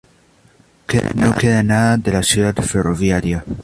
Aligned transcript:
No 1.21 1.29
queda 1.35 1.61
nada 1.61 1.95
de 1.95 2.11
la 2.11 2.23
ciudad 2.23 2.55
ferroviaria. 2.55 3.45